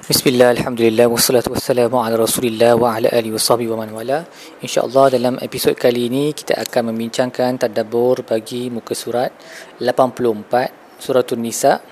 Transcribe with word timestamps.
Bismillah, 0.00 0.56
Alhamdulillah, 0.56 1.12
wassalatu 1.12 1.52
wassalamu 1.52 2.00
ala 2.00 2.16
rasulillah 2.16 2.72
wa 2.72 2.96
ala 2.96 3.12
alihi 3.12 3.36
washabihi 3.36 3.68
wa 3.68 3.84
man 3.84 3.92
wala. 3.92 4.24
InsyaAllah 4.64 5.12
dalam 5.12 5.36
episod 5.44 5.76
kali 5.76 6.08
ini 6.08 6.32
kita 6.32 6.56
akan 6.56 6.88
membincangkan 6.88 7.60
tadabur 7.60 8.24
bagi 8.24 8.72
muka 8.72 8.96
surat 8.96 9.28
84 9.76 10.96
Suratul 10.96 11.44
Nisa 11.44 11.84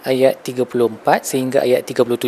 ayat 0.00 0.40
34 0.40 1.20
sehingga 1.20 1.60
ayat 1.60 1.84
37 1.84 2.24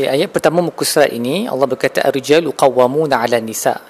Jadi, 0.00 0.08
Ayat 0.16 0.32
pertama 0.32 0.64
muka 0.64 0.88
surat 0.88 1.12
ini 1.12 1.44
Allah 1.44 1.68
berkata 1.68 2.00
Ar-rijalu 2.08 2.56
qawwamuna 2.56 3.20
ala 3.20 3.36
nisa. 3.36 3.84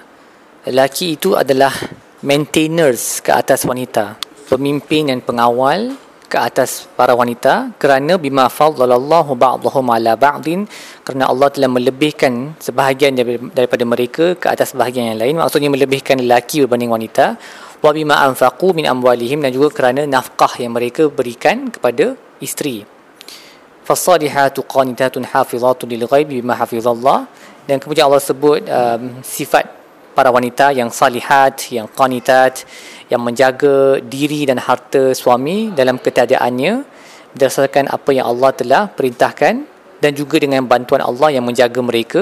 Lelaki 0.67 1.15
itu 1.15 1.39
adalah 1.39 1.71
maintainers 2.19 3.23
ke 3.23 3.31
atas 3.31 3.63
wanita 3.63 4.19
Pemimpin 4.51 5.07
dan 5.07 5.23
pengawal 5.23 5.95
ke 6.31 6.37
atas 6.37 6.85
para 6.97 7.17
wanita 7.17 7.73
kerana 7.81 8.13
bima 8.25 8.45
faddalallahu 8.57 9.33
ba'dahum 9.33 9.85
ala 9.95 10.13
ba'din 10.13 10.69
kerana 11.01 11.25
Allah 11.31 11.49
telah 11.49 11.69
melebihkan 11.77 12.53
sebahagian 12.61 13.17
daripada 13.57 13.83
mereka 13.93 14.25
ke 14.37 14.45
atas 14.53 14.71
sebahagian 14.71 15.09
yang 15.11 15.19
lain. 15.23 15.35
Maksudnya 15.41 15.73
melebihkan 15.73 16.21
lelaki 16.21 16.61
berbanding 16.63 16.93
wanita. 16.93 17.25
Wa 17.81 17.89
bima 17.97 18.21
anfaqu 18.27 18.77
min 18.77 18.85
amwalihim 18.93 19.41
dan 19.41 19.49
juga 19.57 19.73
kerana 19.73 20.05
nafkah 20.05 20.53
yang 20.61 20.77
mereka 20.77 21.09
berikan 21.09 21.73
kepada 21.73 22.13
isteri. 22.37 22.85
Fasadihatu 23.87 24.61
qanitatun 24.69 25.25
hafizatun 25.33 25.87
lil 25.89 26.05
ghaibi 26.05 26.45
bima 26.45 26.53
hafizallah. 26.61 27.25
Dan 27.65 27.81
kemudian 27.81 28.05
Allah 28.05 28.21
sebut 28.21 28.61
um, 28.69 29.01
sifat 29.25 29.78
para 30.19 30.35
wanita 30.35 30.75
yang 30.75 30.91
salihat 30.91 31.71
yang 31.71 31.87
qanitat 31.87 32.67
yang 33.07 33.23
menjaga 33.23 34.03
diri 34.03 34.43
dan 34.43 34.59
harta 34.59 35.15
suami 35.15 35.71
dalam 35.71 35.95
ketiadaannya 35.95 36.83
berdasarkan 37.31 37.87
apa 37.87 38.09
yang 38.11 38.27
Allah 38.27 38.51
telah 38.51 38.83
perintahkan 38.91 39.63
dan 40.03 40.11
juga 40.11 40.43
dengan 40.43 40.67
bantuan 40.67 40.99
Allah 40.99 41.31
yang 41.31 41.47
menjaga 41.47 41.79
mereka 41.79 42.21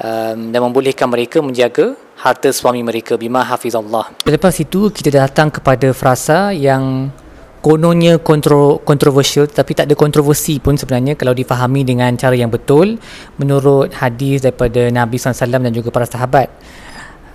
um, 0.00 0.38
dan 0.48 0.60
membolehkan 0.64 1.04
mereka 1.12 1.44
menjaga 1.44 1.92
harta 2.16 2.48
suami 2.48 2.80
mereka 2.80 3.20
bima 3.20 3.44
hafizallah. 3.44 4.16
Lepas 4.24 4.56
itu 4.64 4.88
kita 4.88 5.12
datang 5.12 5.52
kepada 5.52 5.92
frasa 5.92 6.56
yang 6.56 7.12
kononnya 7.66 8.22
kontro, 8.22 8.78
kontroversial 8.78 9.50
tapi 9.50 9.74
tak 9.74 9.90
ada 9.90 9.98
kontroversi 9.98 10.62
pun 10.62 10.78
sebenarnya 10.78 11.18
kalau 11.18 11.34
difahami 11.34 11.82
dengan 11.82 12.14
cara 12.14 12.38
yang 12.38 12.46
betul 12.46 12.94
menurut 13.42 13.90
hadis 13.90 14.46
daripada 14.46 14.86
Nabi 14.86 15.18
SAW 15.18 15.50
dan 15.50 15.74
juga 15.74 15.90
para 15.90 16.06
sahabat 16.06 16.46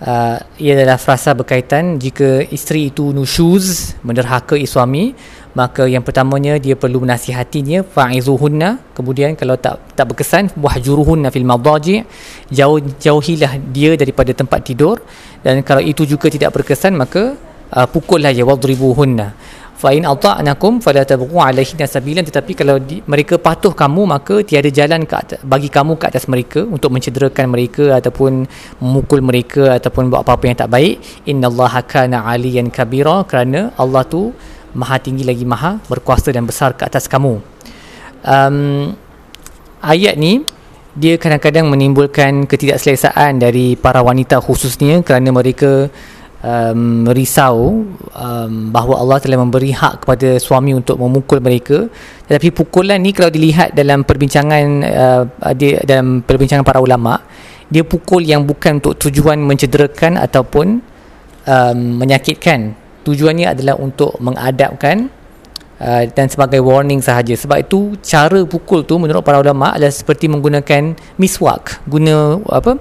uh, 0.04 0.38
ia 0.58 0.72
adalah 0.78 0.98
frasa 0.98 1.32
berkaitan 1.38 1.98
jika 2.02 2.46
isteri 2.50 2.90
itu 2.90 3.14
nusyuz 3.14 3.98
menderhakai 4.02 4.66
suami 4.66 5.14
maka 5.52 5.84
yang 5.84 6.00
pertamanya 6.00 6.56
dia 6.56 6.80
perlu 6.80 7.04
menasihatinya 7.04 7.84
fa'izuhunna. 7.84 8.96
Kemudian 8.96 9.36
kalau 9.36 9.60
tak 9.60 9.84
tak 10.00 10.08
berkesan 10.08 10.56
wahjuruhunna 10.56 11.28
fil 11.28 11.44
madaji. 11.44 12.08
Jauh 12.48 12.80
jauhilah 12.80 13.60
dia 13.76 14.00
daripada 14.00 14.32
tempat 14.32 14.64
tidur. 14.64 15.04
Dan 15.44 15.60
kalau 15.68 15.84
itu 15.84 16.08
juga 16.08 16.32
tidak 16.32 16.56
berkesan 16.56 16.96
maka 16.96 17.36
uh, 17.76 17.88
pukullah 17.88 18.32
ya 18.32 18.48
wadribuhunna 18.48 19.60
fa 19.82 19.90
in 19.98 20.06
ata'nakum 20.06 20.78
fala 20.86 21.02
tabghu 21.12 21.42
alaihinna 21.42 21.90
sabilan. 21.90 22.22
Tetapi 22.30 22.52
kalau 22.54 22.78
di, 22.78 23.02
mereka 23.10 23.42
patuh 23.42 23.74
kamu 23.74 24.02
maka 24.14 24.36
tiada 24.46 24.70
jalan 24.70 25.02
ke 25.10 25.16
atas, 25.18 25.40
bagi 25.42 25.70
kamu 25.74 25.98
ke 25.98 26.06
atas 26.12 26.30
mereka 26.30 26.62
untuk 26.76 26.94
mencederakan 26.94 27.50
mereka 27.50 27.98
ataupun 27.98 28.46
memukul 28.78 29.20
mereka 29.26 29.82
ataupun 29.82 30.14
buat 30.14 30.22
apa-apa 30.22 30.44
yang 30.46 30.58
tak 30.62 30.70
baik. 30.70 30.96
Innallaha 31.26 31.82
kana 31.94 32.30
aliyan 32.30 32.70
kabira 32.70 33.26
kerana 33.26 33.74
Allah 33.82 34.06
tu 34.06 34.30
maha 34.78 35.02
tinggi 35.02 35.26
lagi 35.26 35.44
maha 35.44 35.82
berkuasa 35.90 36.30
dan 36.30 36.46
besar 36.46 36.78
ke 36.78 36.86
atas 36.86 37.10
kamu. 37.10 37.42
Um, 38.22 38.94
ayat 39.82 40.14
ni 40.14 40.46
dia 40.94 41.16
kadang-kadang 41.16 41.72
menimbulkan 41.72 42.46
ketidakselesaan 42.46 43.40
dari 43.40 43.80
para 43.80 44.04
wanita 44.04 44.44
khususnya 44.44 45.00
kerana 45.02 45.32
mereka 45.32 45.88
um, 46.42 47.08
risau 47.10 47.86
um, 48.14 48.54
bahawa 48.74 49.02
Allah 49.02 49.18
telah 49.22 49.40
memberi 49.40 49.72
hak 49.74 50.06
kepada 50.06 50.38
suami 50.42 50.76
untuk 50.76 50.98
memukul 50.98 51.40
mereka. 51.40 51.88
Tetapi 52.28 52.50
pukulan 52.54 53.02
ni 53.02 53.14
kalau 53.14 53.30
dilihat 53.30 53.74
dalam 53.78 54.04
perbincangan 54.04 54.66
uh, 54.86 55.24
dia, 55.56 55.82
dalam 55.86 56.26
perbincangan 56.26 56.66
para 56.66 56.82
ulama 56.82 57.22
dia 57.72 57.88
pukul 57.88 58.28
yang 58.28 58.44
bukan 58.44 58.84
untuk 58.84 59.00
tujuan 59.00 59.40
mencederakan 59.40 60.20
ataupun 60.20 60.84
um, 61.48 61.80
menyakitkan. 61.96 62.76
Tujuannya 63.02 63.56
adalah 63.56 63.80
untuk 63.80 64.20
mengadapkan 64.20 65.08
uh, 65.80 66.04
dan 66.12 66.28
sebagai 66.28 66.60
warning 66.60 67.00
sahaja. 67.00 67.32
Sebab 67.34 67.64
itu 67.64 67.96
cara 68.04 68.44
pukul 68.44 68.84
tu 68.84 69.00
menurut 69.00 69.24
para 69.24 69.40
ulama 69.40 69.72
adalah 69.72 69.90
seperti 69.90 70.28
menggunakan 70.28 71.00
miswak. 71.16 71.80
Guna 71.88 72.44
apa 72.52 72.76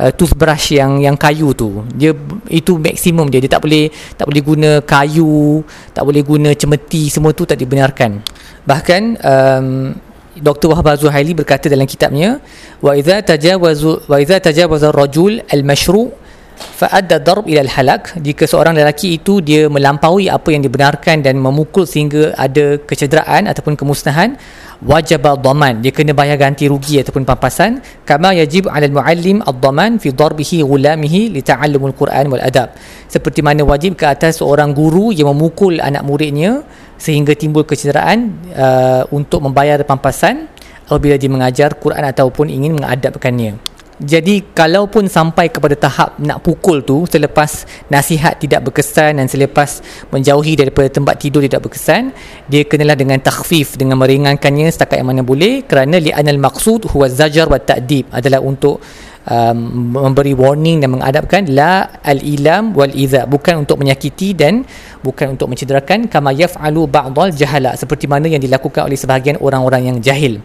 uh, 0.00 0.12
toothbrush 0.16 0.72
yang 0.80 0.96
yang 1.04 1.16
kayu 1.20 1.52
tu 1.52 1.84
dia 1.92 2.16
itu 2.48 2.80
maksimum 2.80 3.28
dia 3.28 3.44
dia 3.44 3.52
tak 3.52 3.62
boleh 3.62 3.92
tak 4.16 4.24
boleh 4.24 4.42
guna 4.42 4.70
kayu 4.80 5.60
tak 5.92 6.02
boleh 6.08 6.22
guna 6.24 6.50
cemeti 6.56 7.12
semua 7.12 7.36
tu 7.36 7.44
tak 7.44 7.60
dibenarkan 7.60 8.24
bahkan 8.64 9.20
um, 9.20 9.92
Dr. 10.40 10.72
Wahab 10.72 10.96
Zuhaili 10.96 11.36
berkata 11.36 11.68
dalam 11.68 11.84
kitabnya 11.84 12.40
wa 12.80 12.96
idza 12.96 13.20
tajawazu 13.20 14.08
wa 14.08 14.16
idza 14.16 14.40
tajawaza 14.40 14.88
ar-rajul 14.88 15.44
al-mashru' 15.52 16.19
fa'adda 16.60 17.16
darb 17.20 17.48
ila 17.48 17.64
al-halak 17.64 18.16
jika 18.20 18.44
seorang 18.44 18.76
lelaki 18.76 19.16
itu 19.16 19.40
dia 19.40 19.66
melampaui 19.66 20.28
apa 20.28 20.48
yang 20.52 20.60
dibenarkan 20.60 21.24
dan 21.24 21.40
memukul 21.40 21.88
sehingga 21.88 22.36
ada 22.36 22.76
kecederaan 22.84 23.48
ataupun 23.48 23.74
kemusnahan 23.76 24.36
wajib 24.84 25.24
ad-daman. 25.28 25.84
Dia 25.84 25.92
kena 25.92 26.16
bayar 26.16 26.40
ganti 26.40 26.64
rugi 26.68 27.00
ataupun 27.00 27.24
pampasan. 27.28 27.84
Kama 28.04 28.32
yajib 28.36 28.68
al-muallim 28.72 29.44
ad-daman 29.44 30.00
fi 30.00 30.12
darbihi 30.12 30.64
ghulamihi 30.64 31.36
li 31.36 31.40
ta'allum 31.44 31.92
al-Quran 31.92 32.32
wal 32.32 32.44
adab. 32.44 32.72
Seperti 33.08 33.44
mana 33.44 33.64
wajib 33.64 33.96
ke 34.00 34.08
atas 34.08 34.40
seorang 34.40 34.72
guru 34.72 35.12
yang 35.12 35.32
memukul 35.32 35.80
anak 35.80 36.04
muridnya 36.04 36.64
sehingga 37.00 37.32
timbul 37.32 37.64
kecederaan 37.64 38.36
uh, 38.52 39.02
untuk 39.12 39.40
membayar 39.44 39.80
pampasan 39.84 40.48
apabila 40.84 41.16
dia 41.16 41.30
mengajar 41.32 41.76
Quran 41.80 42.02
ataupun 42.02 42.50
ingin 42.52 42.76
mengadabkannya 42.76 43.69
jadi 44.00 44.40
kalaupun 44.56 45.12
sampai 45.12 45.52
kepada 45.52 45.76
tahap 45.76 46.16
nak 46.16 46.40
pukul 46.40 46.80
tu 46.80 47.04
selepas 47.04 47.68
nasihat 47.92 48.32
tidak 48.40 48.64
berkesan 48.64 49.20
dan 49.20 49.28
selepas 49.28 49.84
menjauhi 50.08 50.56
daripada 50.56 50.88
tempat 50.88 51.20
tidur 51.20 51.44
tidak 51.44 51.68
berkesan, 51.68 52.08
dia 52.48 52.64
kenalah 52.64 52.96
dengan 52.96 53.20
takhfif 53.20 53.76
dengan 53.76 54.00
meringankannya 54.00 54.72
setakat 54.72 55.04
yang 55.04 55.12
mana 55.12 55.20
boleh 55.20 55.68
kerana 55.68 56.00
li'anal 56.00 56.40
maqsud 56.40 56.88
huwa 56.88 57.12
zajar 57.12 57.44
wa 57.52 57.60
ta'dib 57.60 58.08
adalah 58.08 58.40
untuk 58.40 58.80
um, 59.28 59.92
memberi 59.92 60.32
warning 60.32 60.80
dan 60.80 60.96
mengadapkan 60.96 61.44
la 61.52 62.00
al-ilam 62.00 62.72
wal 62.72 62.88
idza 62.88 63.28
bukan 63.28 63.68
untuk 63.68 63.84
menyakiti 63.84 64.32
dan 64.32 64.64
bukan 65.04 65.36
untuk 65.36 65.52
mencederakan 65.52 66.08
kama 66.08 66.32
yaf'alu 66.32 66.88
ba'dal 66.88 67.36
jahala 67.36 67.76
seperti 67.76 68.08
mana 68.08 68.32
yang 68.32 68.40
dilakukan 68.40 68.88
oleh 68.88 68.96
sebahagian 68.96 69.36
orang-orang 69.44 69.92
yang 69.92 69.96
jahil. 70.00 70.40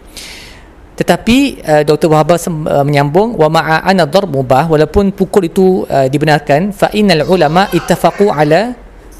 Tetapi 0.95 1.38
uh, 1.59 1.83
Dr. 1.83 2.07
Wahab 2.07 2.39
uh, 2.39 2.83
menyambung 2.88 3.35
wa 3.35 3.51
ma'a 3.51 3.83
ana 3.83 4.07
darb 4.07 4.31
mubah 4.31 4.72
walaupun 4.72 5.11
pukul 5.11 5.51
itu 5.51 5.83
uh, 5.91 6.07
dibenarkan 6.07 6.72
fa 6.72 6.88
innal 6.95 7.28
ulama 7.28 7.67
ittafaqu 7.75 8.31
ala 8.31 8.72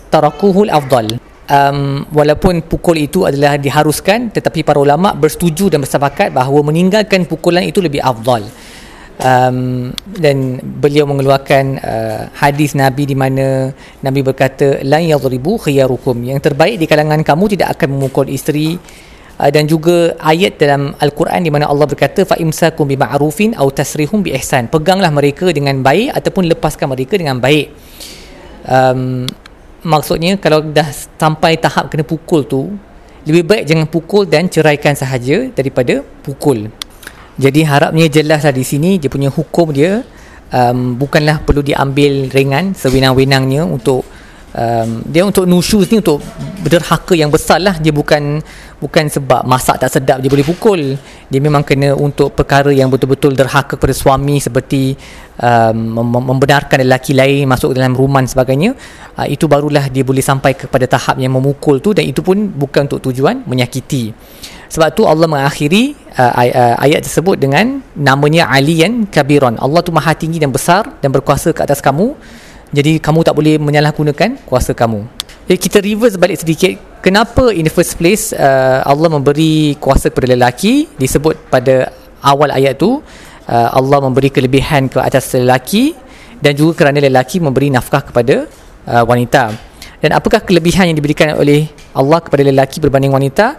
tarakuhu 0.08 0.72
al-afdal. 0.72 1.20
Um, 1.46 2.10
walaupun 2.10 2.66
pukul 2.66 3.06
itu 3.06 3.22
adalah 3.22 3.60
diharuskan 3.62 4.34
tetapi 4.34 4.66
para 4.66 4.82
ulama 4.82 5.14
bersetuju 5.14 5.70
dan 5.70 5.84
bersepakat 5.86 6.34
bahawa 6.34 6.66
meninggalkan 6.66 7.28
pukulan 7.28 7.68
itu 7.68 7.84
lebih 7.84 8.00
afdal. 8.02 8.48
Um, 9.16 9.92
dan 10.12 10.60
beliau 10.60 11.08
mengeluarkan 11.08 11.80
uh, 11.80 12.22
hadis 12.36 12.76
Nabi 12.76 13.08
di 13.08 13.16
mana 13.16 13.72
Nabi 14.04 14.20
berkata 14.24 14.84
la 14.84 15.00
yadribu 15.00 15.56
khiyarukum 15.56 16.20
yang 16.24 16.40
terbaik 16.44 16.76
di 16.76 16.84
kalangan 16.84 17.24
kamu 17.24 17.56
tidak 17.56 17.80
akan 17.80 17.96
memukul 17.96 18.28
isteri 18.28 18.76
uh, 19.40 19.50
dan 19.52 19.68
juga 19.68 20.16
ayat 20.20 20.58
dalam 20.60 20.96
al-Quran 21.00 21.42
di 21.46 21.52
mana 21.52 21.68
Allah 21.68 21.88
berkata 21.88 22.24
fa 22.24 22.36
imsakum 22.40 22.88
bi 22.88 22.96
ma'rufin 23.00 23.56
aw 23.56 23.68
tasrihum 23.70 24.24
bi 24.26 24.36
ihsan 24.36 24.68
peganglah 24.72 25.12
mereka 25.12 25.52
dengan 25.52 25.80
baik 25.80 26.16
ataupun 26.16 26.48
lepaskan 26.52 26.92
mereka 26.92 27.16
dengan 27.20 27.38
baik. 27.40 27.72
Um, 28.66 29.30
maksudnya 29.86 30.42
kalau 30.42 30.66
dah 30.66 30.90
sampai 30.92 31.62
tahap 31.62 31.94
kena 31.94 32.02
pukul 32.02 32.42
tu 32.50 32.74
lebih 33.26 33.46
baik 33.46 33.64
jangan 33.70 33.88
pukul 33.90 34.26
dan 34.26 34.50
ceraikan 34.50 34.94
sahaja 34.98 35.50
daripada 35.54 36.02
pukul. 36.26 36.70
Jadi 37.36 37.68
harapnya 37.68 38.08
jelaslah 38.08 38.56
di 38.56 38.64
sini 38.64 38.96
dia 38.96 39.12
punya 39.12 39.28
hukum 39.28 39.74
dia 39.76 40.06
um, 40.54 40.96
bukanlah 40.96 41.42
perlu 41.44 41.60
diambil 41.66 42.32
ringan 42.32 42.72
sewenang-wenangnya 42.78 43.66
untuk 43.68 44.08
um, 44.56 45.04
dia 45.06 45.28
untuk 45.28 45.44
nusyuz 45.44 45.92
ni 45.92 46.00
untuk 46.00 46.24
berderhaka 46.64 47.14
yang 47.14 47.30
besar 47.30 47.62
lah 47.62 47.78
dia 47.78 47.94
bukan 47.94 48.42
bukan 48.80 49.06
sebab 49.06 49.46
masak 49.46 49.78
tak 49.84 49.92
sedap 49.92 50.18
dia 50.24 50.32
boleh 50.32 50.48
pukul. 50.48 50.82
Dia 51.30 51.40
memang 51.44 51.62
kena 51.62 51.94
untuk 51.94 52.34
perkara 52.34 52.72
yang 52.72 52.88
betul-betul 52.88 53.36
derhaka 53.36 53.76
kepada 53.76 53.94
suami 53.94 54.40
seperti 54.40 54.96
um, 55.42 56.02
membenarkan 56.02 56.82
lelaki 56.88 57.14
lain 57.14 57.46
masuk 57.46 57.76
dalam 57.76 57.94
rumah 57.94 58.24
sebagainya. 58.26 58.74
Uh, 59.16 59.28
itu 59.28 59.46
barulah 59.46 59.92
dia 59.92 60.02
boleh 60.02 60.24
sampai 60.24 60.56
kepada 60.56 60.88
tahap 60.88 61.20
yang 61.20 61.36
memukul 61.36 61.84
tu 61.84 61.92
dan 61.92 62.08
itu 62.08 62.24
pun 62.24 62.50
bukan 62.50 62.88
untuk 62.88 63.12
tujuan 63.12 63.44
menyakiti. 63.46 64.16
Sebab 64.66 64.92
tu 64.98 65.06
Allah 65.06 65.30
mengakhiri 65.30 65.96
uh, 66.18 66.34
uh, 66.36 66.76
ayat 66.82 67.06
tersebut 67.06 67.38
dengan 67.38 67.80
namanya 67.96 68.50
aliyan 68.50 69.08
kabiron. 69.08 69.56
Allah 69.62 69.80
tu 69.86 69.94
maha 69.94 70.12
tinggi 70.18 70.42
dan 70.42 70.50
besar 70.50 71.00
dan 71.00 71.14
berkuasa 71.14 71.54
ke 71.56 71.62
atas 71.64 71.80
kamu 71.80 72.18
jadi 72.74 72.98
kamu 72.98 73.22
tak 73.22 73.36
boleh 73.38 73.62
menyalahgunakan 73.62 74.42
kuasa 74.48 74.74
kamu. 74.74 75.06
Jadi 75.46 75.58
kita 75.62 75.78
reverse 75.78 76.18
balik 76.18 76.42
sedikit. 76.42 76.74
Kenapa 77.06 77.54
in 77.54 77.70
the 77.70 77.74
first 77.74 78.02
place 78.02 78.34
uh, 78.34 78.82
Allah 78.82 79.14
memberi 79.14 79.78
kuasa 79.78 80.10
kepada 80.10 80.34
lelaki? 80.34 80.90
Disebut 80.98 81.38
pada 81.54 81.94
awal 82.26 82.50
ayat 82.50 82.82
tu 82.82 82.98
uh, 82.98 83.70
Allah 83.70 84.02
memberi 84.02 84.34
kelebihan 84.34 84.90
ke 84.90 84.98
atas 84.98 85.30
lelaki 85.38 85.94
dan 86.42 86.58
juga 86.58 86.82
kerana 86.86 86.98
lelaki 86.98 87.38
memberi 87.38 87.70
nafkah 87.70 88.02
kepada 88.10 88.50
uh, 88.90 89.04
wanita. 89.06 89.54
Dan 90.02 90.18
apakah 90.18 90.42
kelebihan 90.42 90.90
yang 90.90 90.98
diberikan 90.98 91.38
oleh 91.38 91.70
Allah 91.94 92.20
kepada 92.26 92.42
lelaki 92.42 92.82
berbanding 92.82 93.14
wanita? 93.14 93.58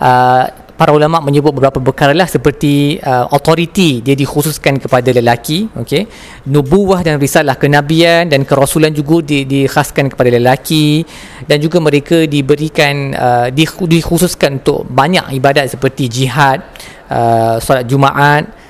Uh, 0.00 0.44
para 0.76 0.92
ulama 0.92 1.24
menyebut 1.24 1.56
beberapa 1.56 1.80
perkara 1.80 2.12
lah 2.12 2.28
seperti 2.28 3.00
uh, 3.00 3.32
authority 3.32 4.04
dia 4.04 4.12
dikhususkan 4.12 4.76
kepada 4.76 5.08
lelaki 5.10 5.72
okey? 5.72 6.04
Nubuwah 6.52 7.00
dan 7.00 7.16
risalah 7.16 7.56
kenabian 7.56 8.28
dan 8.28 8.44
kerasulan 8.44 8.92
juga 8.92 9.24
di, 9.24 9.48
dikhaskan 9.48 10.12
kepada 10.12 10.28
lelaki 10.28 11.02
dan 11.48 11.58
juga 11.58 11.80
mereka 11.80 12.28
diberikan 12.28 13.16
uh, 13.16 13.48
dikhususkan 13.88 14.60
untuk 14.60 14.84
banyak 14.84 15.32
ibadat 15.32 15.72
seperti 15.72 16.12
jihad 16.12 16.60
uh, 17.08 17.56
solat 17.56 17.88
jumaat 17.88 18.65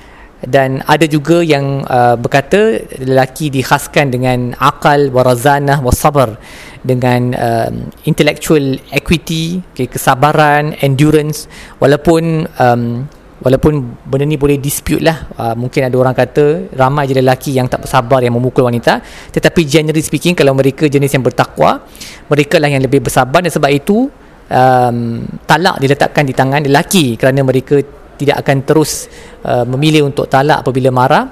dan 0.47 0.79
ada 0.87 1.11
juga 1.11 1.43
yang 1.43 1.83
uh, 1.83 2.15
berkata 2.15 2.79
lelaki 3.03 3.51
dikhaskan 3.51 4.15
dengan 4.15 4.55
akal 4.63 5.11
warazanah 5.11 5.83
wasabar 5.83 6.39
dengan 6.87 7.35
um, 7.35 7.91
intellectual 8.07 8.79
equity 8.95 9.59
okay, 9.75 9.91
kesabaran 9.91 10.79
endurance. 10.79 11.51
Walaupun 11.83 12.47
um, 12.63 13.11
walaupun 13.43 13.99
benda 14.07 14.25
ni 14.25 14.39
boleh 14.39 14.57
dispute 14.63 15.03
lah. 15.03 15.27
Uh, 15.35 15.55
mungkin 15.59 15.85
ada 15.91 15.97
orang 15.99 16.15
kata 16.15 16.73
ramai 16.73 17.11
je 17.11 17.19
lelaki 17.19 17.51
yang 17.53 17.67
tak 17.67 17.85
bersabar 17.85 18.23
yang 18.23 18.39
memukul 18.39 18.65
wanita. 18.65 19.03
Tetapi 19.35 19.61
generally 19.67 20.01
speaking 20.01 20.39
kalau 20.39 20.55
mereka 20.55 20.87
jenis 20.87 21.11
yang 21.11 21.27
bertakwa 21.27 21.83
mereka 22.31 22.63
lah 22.63 22.71
yang 22.71 22.87
lebih 22.87 23.03
bersabar. 23.03 23.43
Dan 23.43 23.51
sebab 23.51 23.71
itu 23.75 24.07
um, 24.49 25.27
talak 25.45 25.83
diletakkan 25.83 26.23
di 26.23 26.33
tangan 26.33 26.63
lelaki 26.63 27.19
kerana 27.19 27.43
mereka 27.43 27.83
tidak 28.17 28.43
akan 28.43 28.65
terus 28.65 29.07
uh, 29.45 29.69
memilih 29.69 30.09
untuk 30.09 30.27
talak 30.27 30.65
apabila 30.65 30.91
marah 30.91 31.31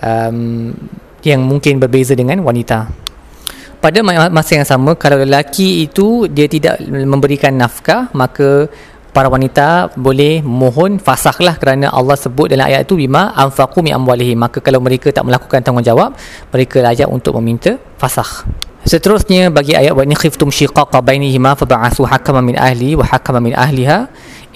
um, 0.00 0.72
yang 1.26 1.42
mungkin 1.42 1.82
berbeza 1.82 2.14
dengan 2.14 2.40
wanita. 2.40 3.06
Pada 3.76 4.02
masa 4.02 4.58
yang 4.58 4.66
sama 4.66 4.96
kalau 4.98 5.20
lelaki 5.20 5.84
itu 5.84 6.26
dia 6.26 6.48
tidak 6.50 6.80
memberikan 6.88 7.54
nafkah 7.54 8.08
maka 8.16 8.66
para 9.16 9.32
wanita 9.32 9.96
boleh 9.96 10.44
mohon 10.44 11.00
fasahlah 11.00 11.56
kerana 11.56 11.88
Allah 11.88 12.20
sebut 12.20 12.52
dalam 12.52 12.68
ayat 12.68 12.84
itu 12.84 13.00
bima 13.00 13.32
anfaqu 13.32 13.80
mi 13.80 13.88
amwalihim. 13.88 14.36
Maka 14.36 14.60
kalau 14.60 14.82
mereka 14.84 15.08
tak 15.08 15.24
melakukan 15.24 15.64
tanggungjawab 15.64 16.12
mereka 16.52 16.84
layak 16.84 17.08
untuk 17.08 17.36
meminta 17.40 17.80
fasah. 17.96 18.44
Seterusnya 18.86 19.50
bagi 19.50 19.74
ayat 19.74 19.96
wa 19.98 20.04
in 20.06 20.14
khiftum 20.14 20.52
shiqaqa 20.52 21.02
bainihima 21.02 21.58
fab'athu 21.58 22.06
hakaman 22.06 22.54
min 22.54 22.56
ahli 22.60 22.94
wa 22.94 23.02
hakaman 23.02 23.50
min 23.50 23.54
ahliha 23.56 24.06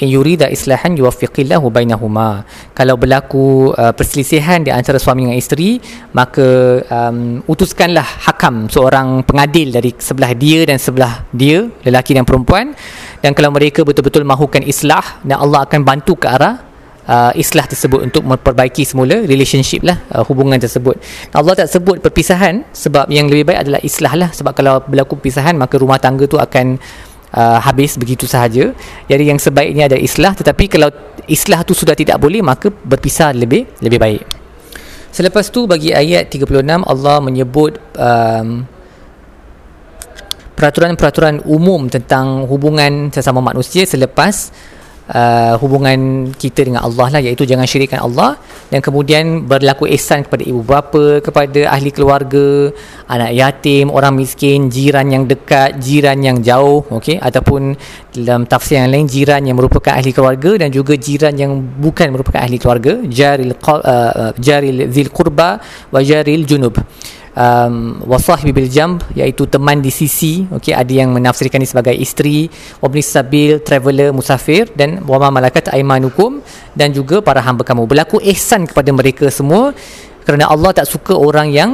in 0.00 0.08
yurida 0.08 0.49
islahan 0.49 0.97
yuwaffiqillahu 0.97 1.69
bainahuma. 1.69 2.44
Kalau 2.73 2.97
berlaku 2.97 3.76
uh, 3.76 3.93
perselisihan 3.93 4.64
di 4.64 4.73
antara 4.73 4.97
suami 4.97 5.29
dengan 5.29 5.37
isteri 5.37 5.76
maka 6.17 6.81
um, 6.88 7.44
utuskanlah 7.44 8.26
hakam 8.29 8.67
seorang 8.73 9.23
pengadil 9.29 9.69
dari 9.70 9.93
sebelah 9.97 10.32
dia 10.32 10.64
dan 10.64 10.81
sebelah 10.81 11.29
dia 11.31 11.69
lelaki 11.85 12.17
dan 12.17 12.25
perempuan. 12.25 12.73
Dan 13.20 13.37
kalau 13.37 13.52
mereka 13.52 13.85
betul-betul 13.85 14.25
mahukan 14.25 14.64
islah 14.64 15.20
dan 15.20 15.37
Allah 15.37 15.69
akan 15.69 15.81
bantu 15.85 16.17
ke 16.17 16.26
arah 16.26 16.70
uh, 17.11 17.32
islah 17.35 17.67
tersebut 17.67 18.00
untuk 18.06 18.23
memperbaiki 18.25 18.87
semula 18.87 19.20
relationship 19.26 19.82
lah 19.82 19.99
uh, 20.14 20.25
hubungan 20.26 20.56
tersebut. 20.56 20.96
Allah 21.35 21.53
tak 21.58 21.69
sebut 21.69 21.99
perpisahan 21.99 22.62
sebab 22.70 23.11
yang 23.11 23.26
lebih 23.26 23.50
baik 23.50 23.69
adalah 23.69 23.81
islah 23.82 24.12
lah. 24.14 24.31
Sebab 24.31 24.53
kalau 24.55 24.81
berlaku 24.87 25.19
perpisahan 25.19 25.58
maka 25.58 25.75
rumah 25.76 25.99
tangga 25.99 26.25
tu 26.31 26.38
akan 26.38 26.79
uh, 27.35 27.59
habis 27.62 27.97
begitu 27.97 28.27
sahaja. 28.27 28.75
Jadi 29.06 29.25
yang 29.31 29.38
sebaiknya 29.38 29.91
ada 29.91 29.99
islah 29.99 30.35
tetapi 30.35 30.71
kalau 30.71 30.91
islah 31.31 31.62
tu 31.62 31.75
sudah 31.75 31.94
tidak 31.94 32.19
boleh 32.19 32.43
maka 32.43 32.71
berpisah 32.71 33.35
lebih 33.35 33.67
lebih 33.82 33.99
baik. 33.99 34.23
Selepas 35.11 35.50
tu 35.50 35.67
bagi 35.67 35.91
ayat 35.91 36.31
36 36.31 36.87
Allah 36.87 37.19
menyebut 37.19 37.82
um, 37.99 38.62
peraturan-peraturan 40.55 41.43
umum 41.50 41.91
tentang 41.91 42.47
hubungan 42.47 43.11
sesama 43.11 43.43
manusia 43.43 43.82
selepas 43.82 44.55
uh, 45.10 45.54
hubungan 45.62 46.30
kita 46.42 46.66
dengan 46.66 46.82
Allah 46.86 47.06
lah 47.14 47.20
iaitu 47.20 47.44
jangan 47.44 47.66
syirikkan 47.66 48.00
Allah. 48.06 48.38
Dan 48.70 48.80
kemudian 48.86 49.50
berlaku 49.50 49.90
ihsan 49.96 50.22
kepada 50.26 50.42
ibu 50.46 50.62
bapa 50.62 51.18
kepada 51.26 51.60
ahli 51.74 51.90
keluarga 51.90 52.70
anak 53.10 53.30
yatim 53.34 53.90
orang 53.90 54.14
miskin 54.14 54.70
jiran 54.70 55.10
yang 55.10 55.24
dekat 55.26 55.74
jiran 55.82 56.18
yang 56.22 56.38
jauh 56.38 56.86
okey 56.98 57.18
ataupun 57.18 57.74
dalam 58.14 58.46
tafsir 58.46 58.78
yang 58.78 58.90
lain 58.94 59.06
jiran 59.10 59.42
yang 59.42 59.58
merupakan 59.58 59.92
ahli 59.98 60.14
keluarga 60.14 60.50
dan 60.62 60.70
juga 60.70 60.94
jiran 60.94 61.34
yang 61.34 61.52
bukan 61.58 62.14
merupakan 62.14 62.40
ahli 62.46 62.56
keluarga 62.62 62.92
jaril 63.18 63.50
uh, 63.54 63.82
uh, 63.82 64.32
jaril 64.38 64.86
zil 64.94 65.10
qurba 65.10 65.58
wa 65.94 66.00
jaril 66.10 66.46
junub 66.46 66.78
um, 67.37 68.03
wasahibi 68.06 68.50
bil 68.50 68.71
jamb 68.71 68.99
iaitu 69.15 69.47
teman 69.47 69.79
di 69.79 69.93
sisi 69.93 70.47
okey 70.50 70.75
ada 70.75 70.91
yang 70.91 71.15
menafsirkan 71.15 71.62
ini 71.62 71.69
sebagai 71.69 71.94
isteri 71.94 72.50
wabni 72.82 73.03
sabil 73.05 73.62
traveller 73.62 74.11
musafir 74.11 74.71
dan 74.75 75.03
wama 75.06 75.31
malakat 75.31 75.71
aimanukum 75.71 76.43
dan 76.75 76.91
juga 76.94 77.23
para 77.23 77.43
hamba 77.43 77.62
kamu. 77.67 77.87
Berlaku 77.87 78.19
ihsan 78.35 78.67
kepada 78.67 78.91
mereka 78.94 79.27
semua 79.31 79.75
kerana 80.25 80.50
Allah 80.50 80.71
tak 80.75 80.87
suka 80.87 81.15
orang 81.15 81.50
yang 81.50 81.71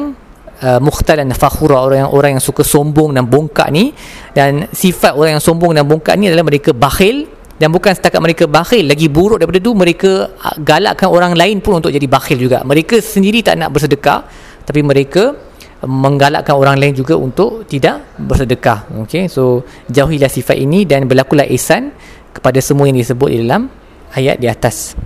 uh, 0.62 0.80
mukhtalan 0.80 1.28
fakhura 1.36 1.84
orang 1.84 1.98
yang 2.06 2.10
orang 2.12 2.30
yang 2.38 2.44
suka 2.44 2.62
sombong 2.64 3.12
dan 3.16 3.28
bongkak 3.28 3.68
ni. 3.72 3.92
Dan 4.32 4.68
sifat 4.72 5.16
orang 5.16 5.38
yang 5.38 5.44
sombong 5.44 5.72
dan 5.76 5.84
bongkak 5.88 6.16
ni 6.16 6.28
adalah 6.28 6.46
mereka 6.46 6.72
bakhil 6.76 7.28
dan 7.56 7.72
bukan 7.72 7.96
setakat 7.96 8.20
mereka 8.20 8.44
bakhil 8.44 8.84
lagi 8.84 9.08
buruk 9.08 9.40
daripada 9.40 9.60
itu 9.60 9.72
mereka 9.72 10.10
uh, 10.28 10.56
galakkan 10.60 11.08
orang 11.08 11.32
lain 11.32 11.60
pun 11.64 11.80
untuk 11.80 11.92
jadi 11.92 12.04
bakhil 12.04 12.36
juga. 12.40 12.60
Mereka 12.64 13.00
sendiri 13.00 13.40
tak 13.40 13.60
nak 13.60 13.72
bersedekah 13.72 14.20
tapi 14.66 14.82
mereka 14.82 15.45
menggalakkan 15.84 16.56
orang 16.56 16.80
lain 16.80 16.96
juga 16.96 17.20
untuk 17.20 17.68
tidak 17.68 18.16
bersedekah. 18.16 18.88
Okey 19.04 19.28
so 19.28 19.60
jauhilah 19.92 20.32
sifat 20.32 20.56
ini 20.56 20.88
dan 20.88 21.04
berlakulah 21.04 21.44
ihsan 21.52 21.92
kepada 22.32 22.64
semua 22.64 22.88
yang 22.88 22.96
disebut 22.96 23.28
di 23.28 23.38
dalam 23.44 23.68
ayat 24.16 24.40
di 24.40 24.48
atas. 24.48 24.96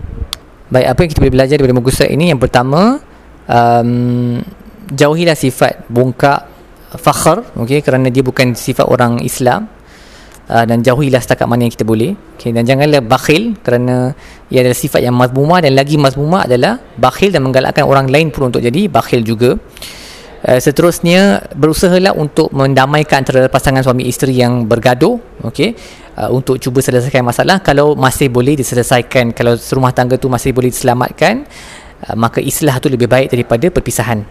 Baik 0.70 0.86
apa 0.94 0.98
yang 1.02 1.10
kita 1.10 1.20
boleh 1.26 1.34
belajar 1.34 1.54
daripada 1.58 1.74
muka 1.74 1.90
surat 1.90 2.10
ini? 2.14 2.30
Yang 2.30 2.40
pertama 2.46 3.02
um, 3.50 4.38
jauhilah 4.94 5.34
sifat 5.34 5.90
bongkak 5.90 6.46
fakhr 6.94 7.42
okey 7.66 7.82
kerana 7.82 8.06
dia 8.06 8.22
bukan 8.22 8.54
sifat 8.54 8.86
orang 8.86 9.18
Islam. 9.26 9.66
Uh, 10.50 10.66
dan 10.66 10.82
jauhilah 10.82 11.22
setakat 11.22 11.46
mana 11.46 11.62
yang 11.62 11.70
kita 11.70 11.86
boleh. 11.86 12.18
Okay, 12.34 12.50
dan 12.50 12.66
janganlah 12.66 12.98
bakhil 12.98 13.54
kerana 13.62 14.18
ia 14.50 14.66
adalah 14.66 14.74
sifat 14.74 14.98
yang 14.98 15.14
mazmumah 15.14 15.62
dan 15.62 15.78
lagi 15.78 15.94
mazmumah 15.94 16.42
adalah 16.42 16.74
bakhil 16.98 17.30
dan 17.30 17.46
menggalakkan 17.46 17.86
orang 17.86 18.10
lain 18.10 18.34
pun 18.34 18.50
untuk 18.50 18.58
jadi 18.58 18.90
bakhil 18.90 19.22
juga 19.22 19.54
Uh, 20.40 20.56
seterusnya 20.56 21.52
berusahalah 21.52 22.16
untuk 22.16 22.48
mendamaikan 22.56 23.20
antara 23.20 23.44
pasangan 23.52 23.84
suami 23.84 24.08
isteri 24.08 24.40
yang 24.40 24.64
bergaduh 24.64 25.20
okey? 25.44 25.76
Uh, 26.16 26.32
untuk 26.32 26.56
cuba 26.56 26.80
selesaikan 26.80 27.20
masalah. 27.20 27.60
Kalau 27.60 27.92
masih 27.92 28.32
boleh 28.32 28.56
diselesaikan 28.56 29.36
kalau 29.36 29.52
rumah 29.76 29.92
tangga 29.92 30.16
tu 30.16 30.32
masih 30.32 30.56
boleh 30.56 30.72
diselamatkan 30.72 31.44
uh, 32.08 32.16
maka 32.16 32.40
islah 32.40 32.80
tu 32.80 32.88
lebih 32.88 33.04
baik 33.04 33.28
daripada 33.28 33.68
perpisahan. 33.68 34.24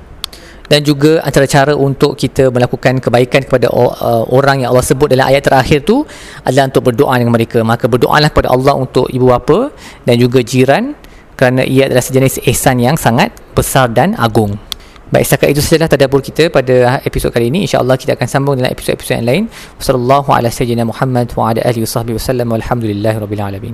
Dan 0.65 0.81
juga 0.81 1.21
antara 1.21 1.45
cara 1.49 1.73
untuk 1.77 2.17
kita 2.17 2.53
melakukan 2.53 3.01
kebaikan 3.01 3.41
kepada 3.41 3.73
orang 4.29 4.61
yang 4.61 4.69
Allah 4.69 4.85
sebut 4.85 5.09
dalam 5.09 5.25
ayat 5.25 5.41
terakhir 5.41 5.81
tu 5.81 6.05
adalah 6.45 6.69
untuk 6.69 6.93
berdoa 6.93 7.17
dengan 7.17 7.33
mereka. 7.33 7.65
Maka 7.65 7.89
berdoalah 7.89 8.29
kepada 8.29 8.53
Allah 8.53 8.77
untuk 8.77 9.09
ibu 9.09 9.33
bapa 9.33 9.73
dan 10.05 10.21
juga 10.21 10.45
jiran 10.45 10.93
kerana 11.33 11.65
ia 11.65 11.89
adalah 11.89 12.05
sejenis 12.05 12.45
ihsan 12.53 12.77
yang 12.85 13.01
sangat 13.01 13.33
besar 13.57 13.89
dan 13.89 14.13
agung 14.13 14.61
Baik, 15.09 15.25
setakat 15.25 15.57
itu 15.57 15.61
sajalah 15.65 15.89
tadabbur 15.89 16.21
kita 16.21 16.53
pada 16.53 17.01
episod 17.01 17.33
kali 17.33 17.49
ini. 17.49 17.65
InsyaAllah 17.65 17.97
kita 17.97 18.13
akan 18.13 18.27
sambung 18.29 18.61
dengan 18.61 18.69
episod-episod 18.69 19.17
yang 19.17 19.25
lain. 19.25 19.43
Wassalamualaikum 19.81 20.29
warahmatullahi 20.29 20.77
wabarakatuh. 20.77 20.85
Muhammad 20.85 21.27
wa 21.33 21.43
ala 21.49 21.59
alihi 21.65 21.81
wa 21.81 21.89
sahbihi 21.89 22.15
wa 22.15 22.23
sallam. 22.29 22.47
Walhamdulillahi 22.53 23.17
rabbil 23.17 23.41
alamin. 23.41 23.67